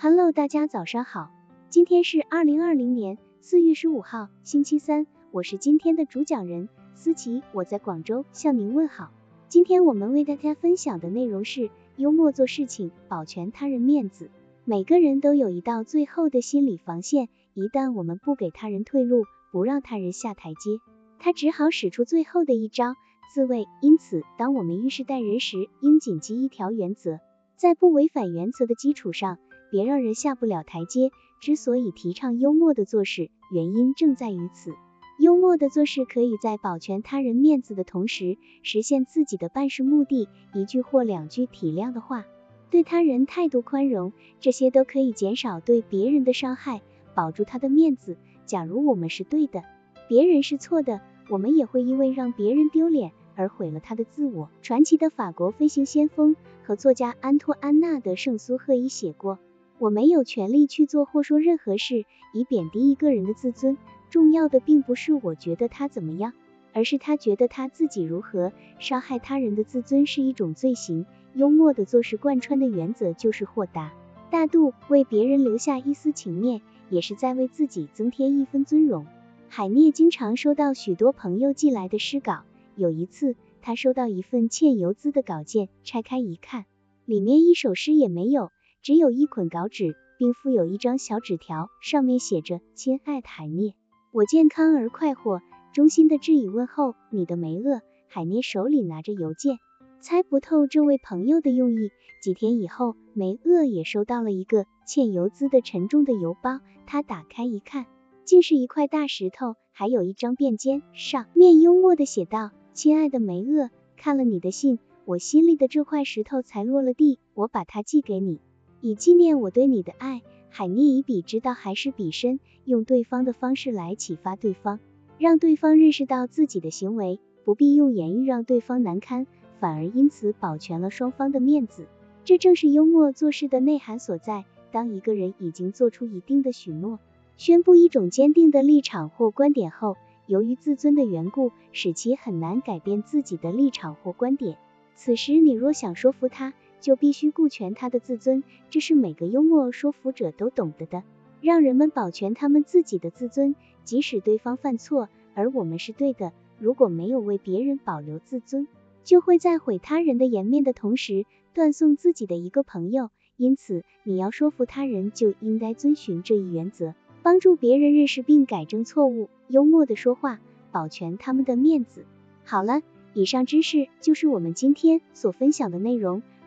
[0.00, 1.32] Hello，大家早上好，
[1.70, 9.10] 今天是二零二零年四月十五号，星期三，我是今天的主讲人思琪，我在广州向您问好。
[9.48, 14.30] 今天我们为大家分享的内容是幽默做事情，保全他人面子。
[14.64, 20.78] 每个人都有一道最后的心理防线，一旦我们不给他人退路，不让他人下台阶，
[21.18, 22.94] 他只好使出最后的一招
[23.34, 23.66] 自卫。
[23.82, 27.18] 因此，当我们遇事待人时，应谨记一条原则，
[27.56, 29.38] 在不违反原则的基础上，
[29.70, 31.10] 别让人下不了台阶。
[31.40, 34.72] 之所以提倡幽默的做事，原因正在于此。
[35.18, 40.28] 幽默的做事可以在保全他人面子的同时，实现自己的办事目的。
[40.54, 42.24] 一句或两句体谅的话。
[42.70, 46.82] 对他人态度宽容，这些都可以减少对别人的伤害，
[47.14, 48.18] 保住他的面子。
[48.44, 49.62] 假如我们是对的，
[50.06, 54.50] 别人是错的，我们也会因为让别人丢脸而毁了他的自我。
[54.60, 59.38] 传奇的法国飞行先锋和作家安托安娜的圣苏赫伊写过
[59.78, 63.78] ：“我没有权利去做或说任何事以贬低一个人的自尊，
[64.10, 66.32] 重要的并不是我觉得他怎么样，
[66.72, 68.52] 而是他觉得他自己如何。
[68.78, 73.92] 伤害他人的自尊是一种罪行。”幽默的做事贯穿的原则就是豁达
[74.30, 79.06] 大度，为别人留下一丝情面，也是在为自己增添一分尊荣。
[79.48, 82.42] 海涅经常收到许多朋友寄来的诗稿，
[82.74, 86.64] 有一次他收到一份欠邮资的稿件，拆开一看，
[87.04, 88.50] 里面一首诗也没有，
[88.82, 93.74] 只有一捆稿纸，并附有一张小纸条，上面写着：“亲爱的海涅，
[94.12, 95.40] 我健康而快活，
[95.72, 99.58] 衷心的致以问候，你的梅厄。”海涅手里拿着邮件。
[100.00, 101.90] 猜不透这位朋友的用意。
[102.22, 106.60] 几天以后，梅厄也收到了一个欠邮资的沉重的邮包。
[106.86, 107.86] 他打开一看，
[108.24, 117.18] 竟是一块大石头，还有一张便笺，上面幽默的写道：“亲爱的梅厄，看了你的信，我心里的这块石头才落了地。
[117.34, 118.40] 我把它寄给你，
[118.80, 124.80] 以纪念我对你的爱。”海涅以彼之道还施彼身，用对方的方式来启发对方，
[125.18, 129.26] 让对方认识到自己的行为不必用言语让对方难堪。
[129.60, 131.86] 反而因此保全了双方的面子，
[132.24, 134.46] 这正是幽默做事的内涵所在。
[134.70, 136.98] 当一个人已经做出一定的许诺，
[137.36, 139.96] 宣布一种坚定的立场或观点后，
[140.26, 144.56] 由于自尊的缘故，使其很难改变自己的立场或观点。
[144.94, 151.02] 此时你若想说服他，就必须顾全他的自尊，这是每个幽默说服者都懂得的。
[151.40, 156.32] 让人们保全他们自己的自尊，即使对方犯错，而我们是对的。
[156.58, 158.66] 如果没有为别人保留自尊，
[159.04, 161.24] 就会在毁他人的颜面的同时，
[161.54, 163.10] 断送自己的一个朋友。
[163.36, 170.40] 因此，你要说服他人，就应该遵循这一原则，帮助别人认识并改正错误，幽默的说话，
[170.72, 172.04] 保全他们的面子。
[172.44, 172.82] 好了，
[173.14, 176.22] 以上知识就是我们今天所分享的内容。